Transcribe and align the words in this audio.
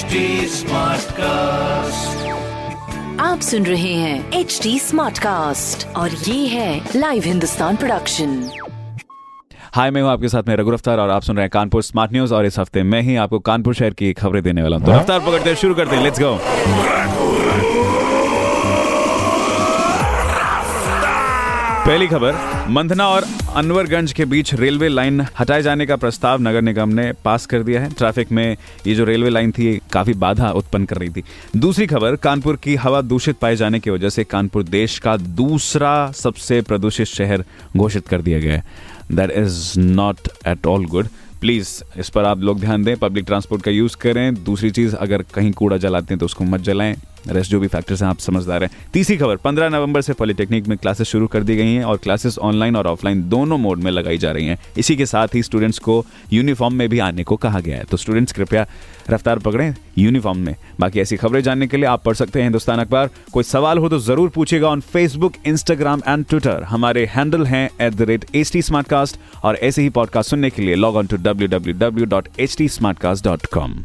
HD 0.00 0.20
cast 1.12 2.28
आप 3.20 3.40
सुन 3.40 3.66
रहे 3.66 3.92
हैं 3.94 4.32
एच 4.32 4.58
डी 4.62 4.78
स्मार्ट 4.78 5.18
कास्ट 5.18 5.86
और 5.96 6.10
ये 6.10 6.46
है 6.46 6.80
लाइव 6.96 7.22
हिंदुस्तान 7.26 7.76
प्रोडक्शन 7.76 8.50
हाय 9.74 9.90
मैं 9.90 10.02
हूँ 10.02 10.10
आपके 10.10 10.28
साथ 10.28 10.48
में 10.48 10.54
रघु 10.56 10.70
रफ्तार 10.70 10.98
और 10.98 11.10
आप 11.10 11.22
सुन 11.22 11.36
रहे 11.36 11.44
हैं 11.44 11.50
कानपुर 11.50 11.82
स्मार्ट 11.82 12.12
न्यूज़ 12.12 12.34
और 12.34 12.46
इस 12.46 12.58
हफ़्ते 12.58 12.82
मैं 12.82 13.02
ही 13.02 13.16
आपको 13.16 13.38
कानपुर 13.50 13.74
शहर 13.74 13.94
की 13.94 14.12
खबरें 14.12 14.42
देने 14.42 14.62
वाला 14.62 14.76
हूँ। 14.76 14.86
तो 14.86 14.92
रफ्तार 14.92 15.20
पकड़ते 15.20 15.50
हैं 15.50 15.56
शुरू 15.56 15.74
करते 15.74 15.96
हैं 15.96 16.02
लेट्स 16.02 16.20
गो 16.20 17.49
पहली 21.90 22.06
खबर 22.06 22.34
मंधना 22.68 23.06
और 23.08 23.24
अनवरगंज 23.56 24.12
के 24.12 24.24
बीच 24.24 24.52
रेलवे 24.54 24.88
लाइन 24.88 25.20
हटाए 25.38 25.62
जाने 25.62 25.86
का 25.86 25.96
प्रस्ताव 25.96 26.40
नगर 26.40 26.62
निगम 26.62 26.88
ने 26.88 27.10
पास 27.24 27.46
कर 27.46 27.62
दिया 27.62 27.80
है। 27.80 27.90
ट्रैफ़िक 27.90 28.30
में 28.32 28.56
ये 28.86 28.94
जो 28.94 29.04
रेलवे 29.04 29.30
लाइन 29.30 29.52
थी 29.52 29.80
काफ़ी 29.92 30.12
बाधा 30.14 30.50
उत्पन्न 30.50 30.84
कर 30.84 30.96
रही 30.96 31.08
थी। 31.08 31.22
दूसरी 31.56 31.86
खबर, 31.86 32.16
कानपुर 32.16 32.56
की 32.56 32.74
हवा 32.74 33.00
दूषित 33.02 33.38
पाए 33.38 33.56
जाने 33.56 33.80
की 33.80 33.90
वजह 33.90 34.08
से 34.08 34.24
कानपुर 34.24 34.62
देश 34.62 34.98
का 34.98 35.16
दूसरा 35.16 36.10
सबसे 36.12 36.60
प्रदूषित 36.62 37.06
शहर 37.06 37.44
घोषित 37.76 38.08
कर 38.08 38.22
दिया 38.22 38.38
गया 38.38 38.56
है। 38.56 38.64
That 39.12 39.30
is 39.38 39.80
not 39.80 40.28
at 40.48 40.66
all 40.66 40.86
good 40.86 41.08
please 41.40 41.68
इस 41.98 42.08
पर 42.08 42.24
आप 42.24 42.40
लोग 42.40 42.60
ध्यान 42.60 42.84
दें 42.84 42.96
पब्लिक 42.96 43.24
ट्रांसपोर्ट 43.26 43.62
का 43.62 43.70
यूज़ 43.70 43.96
करें। 43.96 44.34
दूसरी 44.44 44.70
चीज़, 44.70 44.96
अगर 44.96 45.22
कहीं 45.34 45.52
कूड़ा 45.52 45.76
जलाते 45.76 46.14
हैं 46.14 46.18
तो 46.18 46.26
उसको 46.26 46.44
मत 46.44 46.60
जलाएँ। 46.60 46.96
रेस्ट 47.28 47.50
जो 47.50 47.60
भी 47.60 47.66
फैक्टर्स 47.66 48.02
हैं, 48.02 48.08
आप 48.08 48.18
समझदार 48.18 48.64
हैं। 48.64 48.70
तीसरी 48.92 49.16
खबर 49.16 49.36
15 49.36 49.68
नवंबर 49.68 50.00
से 50.00 50.12
पॉलिटेक्निक 50.12 50.68
में 50.68 50.76
क्लासेस 50.78 51.06
शुरू 51.06 51.26
कर 51.26 51.42
दी 51.42 51.56
गई 51.56 51.74
हैं 51.74 51.84
और 51.84 51.96
क्लासेस 51.96 52.38
ऑनलाइन 52.38 52.76
और 52.76 52.86
ऑफलाइन 52.86 53.28
दोनों 53.28 53.58
मोड 53.58 53.78
में 53.78 53.90
लगाई 53.90 54.18
जा 54.18 54.30
रही 54.30 54.46
हैं। 54.46 54.58
इसी 54.78 54.96
के 54.96 55.06
साथ 55.06 55.34
ही 55.34 55.42
स्टूडेंट्स 55.42 55.78
को 55.78 56.04
यूनिफॉर्म 56.32 56.74
में 56.74 56.88
भी 56.88 56.98
आने 56.98 57.24
को 57.24 57.36
कहा 57.36 57.60
गया 57.60 57.76
है। 57.76 57.84
तो 57.84 57.96
स्टूडेंट्स 57.96 58.32
कृपया 58.32 58.66
रफ्तार 59.10 59.38
पकड़ें 59.38 59.74
यूनिफॉर्म 59.98 60.38
में। 60.38 60.54
बाकी 60.80 61.00
ऐसी 61.00 61.16
खबरें 61.16 61.42
जानने 61.42 61.66
के 61.66 61.76
लिए 61.76 61.86
आप 61.86 62.04
पढ़ 62.04 62.14
सकते 62.14 62.38
हैं 62.38 62.46
हिंदुस्तान 62.46 62.78
अखबार। 62.78 63.10
कोई 63.32 63.44
सवाल 63.44 63.78
हो 63.78 63.88
तो 63.88 63.98
ज़रूर 63.98 64.28
पूछेगा 64.28 64.68
on 64.68 64.80
Facebook 64.80 65.32
Instagram 65.46 66.02
and 66.08 66.24
Twitter 66.24 66.62
हमारे 66.62 67.06
हैंडल 67.06 67.46
हैं 67.46 67.68
at 67.80 67.94
the 67.94 68.02
rate 68.02 68.24
H 68.34 68.52
T 68.52 68.62
और 69.44 69.56
ऐसे 69.56 69.82
ही 69.82 69.88
पॉडकास्ट 69.90 70.30
सुनने 70.30 70.50
के 70.50 70.62
लिए 70.62 70.74
log 70.74 70.96
on 70.96 71.06
to 71.06 71.16
W 71.16 71.48
W 71.48 71.74
W 71.78 72.06
dot 72.06 72.28
H 72.38 72.56
T 72.56 72.68
dot 73.22 73.46
com 73.46 73.84